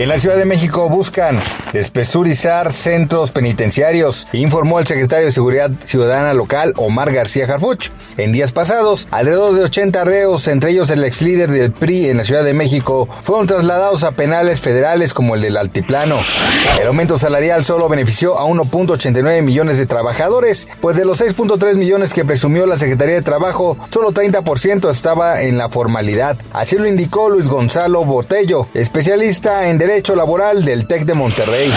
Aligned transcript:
En 0.00 0.08
la 0.08 0.18
Ciudad 0.18 0.38
de 0.38 0.46
México 0.46 0.88
buscan 0.88 1.38
despresurizar 1.74 2.72
centros 2.72 3.32
penitenciarios, 3.32 4.26
informó 4.32 4.80
el 4.80 4.86
secretario 4.86 5.26
de 5.26 5.32
Seguridad 5.32 5.70
Ciudadana 5.84 6.32
local 6.32 6.72
Omar 6.76 7.12
García 7.12 7.44
Harfuch. 7.44 7.90
En 8.16 8.32
días 8.32 8.50
pasados, 8.50 9.08
alrededor 9.10 9.54
de 9.54 9.64
80 9.64 10.02
reos, 10.04 10.48
entre 10.48 10.70
ellos 10.70 10.88
el 10.88 11.04
ex 11.04 11.20
líder 11.20 11.50
del 11.50 11.72
PRI 11.72 12.08
en 12.08 12.16
la 12.16 12.24
Ciudad 12.24 12.44
de 12.44 12.54
México, 12.54 13.10
fueron 13.22 13.46
trasladados 13.46 14.02
a 14.02 14.12
penales 14.12 14.62
federales 14.62 15.12
como 15.12 15.34
el 15.34 15.42
del 15.42 15.58
Altiplano. 15.58 16.16
El 16.80 16.86
aumento 16.86 17.18
salarial 17.18 17.66
solo 17.66 17.90
benefició 17.90 18.38
a 18.38 18.46
1.89 18.46 19.42
millones 19.42 19.76
de 19.76 19.84
trabajadores, 19.84 20.66
pues 20.80 20.96
de 20.96 21.04
los 21.04 21.20
6.3 21.20 21.74
millones 21.74 22.14
que 22.14 22.24
presumió 22.24 22.64
la 22.64 22.78
Secretaría 22.78 23.16
de 23.16 23.22
Trabajo, 23.22 23.76
solo 23.90 24.12
30% 24.12 24.90
estaba 24.90 25.42
en 25.42 25.58
la 25.58 25.68
formalidad. 25.68 26.38
Así 26.54 26.78
lo 26.78 26.86
indicó 26.86 27.28
Luis 27.28 27.48
Gonzalo 27.48 28.06
Botello, 28.06 28.66
especialista 28.72 29.68
en 29.68 29.76
Derecho 29.90 30.14
Laboral 30.14 30.64
del 30.64 30.84
TEC 30.84 31.04
de 31.04 31.14
Monterrey. 31.14 31.74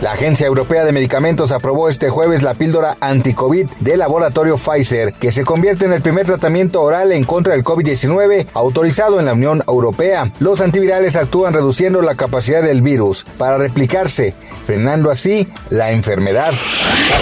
La 0.00 0.12
Agencia 0.12 0.46
Europea 0.46 0.84
de 0.84 0.92
Medicamentos 0.92 1.50
aprobó 1.50 1.88
este 1.88 2.10
jueves 2.10 2.44
la 2.44 2.54
píldora 2.54 2.96
anti-COVID 3.00 3.68
del 3.80 3.98
laboratorio 3.98 4.56
Pfizer, 4.56 5.14
que 5.14 5.32
se 5.32 5.44
convierte 5.44 5.84
en 5.84 5.92
el 5.92 6.00
primer 6.00 6.26
tratamiento 6.26 6.80
oral 6.80 7.10
en 7.10 7.24
contra 7.24 7.54
del 7.54 7.64
COVID-19 7.64 8.46
autorizado 8.54 9.18
en 9.18 9.26
la 9.26 9.32
Unión 9.32 9.64
Europea. 9.66 10.32
Los 10.38 10.60
antivirales 10.60 11.16
actúan 11.16 11.54
reduciendo 11.54 12.02
la 12.02 12.14
capacidad 12.14 12.62
del 12.62 12.82
virus 12.82 13.24
para 13.36 13.58
replicarse, 13.58 14.34
frenando 14.64 15.10
así 15.10 15.48
la 15.68 15.90
enfermedad. 15.90 16.52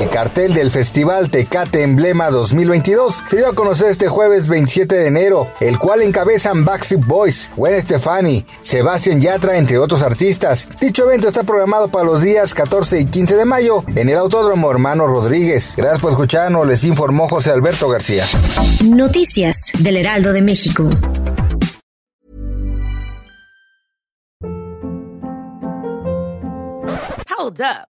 El 0.00 0.08
cartel 0.08 0.54
del 0.54 0.70
Festival 0.70 1.30
Tecate 1.30 1.82
Emblema 1.82 2.30
2022 2.30 3.22
se 3.28 3.36
dio 3.36 3.48
a 3.48 3.54
conocer 3.54 3.90
este 3.90 4.08
jueves 4.08 4.48
27 4.48 4.94
de 4.94 5.06
enero, 5.06 5.48
el 5.60 5.78
cual 5.78 6.02
encabezan 6.02 6.64
Backstreet 6.64 7.06
Boys, 7.06 7.50
Gwen 7.56 7.80
Stefani, 7.82 8.44
Sebastián 8.62 9.20
Yatra, 9.20 9.56
entre 9.56 9.78
otros 9.78 10.02
artistas 10.02 10.22
Dicho 10.80 11.04
evento 11.04 11.28
está 11.28 11.42
programado 11.42 11.88
para 11.88 12.04
los 12.04 12.22
días 12.22 12.54
14 12.54 13.00
y 13.00 13.04
15 13.06 13.36
de 13.36 13.44
mayo 13.44 13.84
en 13.94 14.08
el 14.08 14.16
Autódromo 14.16 14.70
Hermano 14.70 15.06
Rodríguez. 15.06 15.74
Gracias 15.76 16.00
por 16.00 16.10
escucharnos, 16.10 16.66
les 16.66 16.84
informó 16.84 17.28
José 17.28 17.50
Alberto 17.50 17.88
García. 17.88 18.24
Noticias 18.84 19.72
del 19.78 19.96
Heraldo 19.96 20.32
de 20.32 20.42
México. 20.42 20.88
Hold 27.28 27.60
up. 27.60 27.91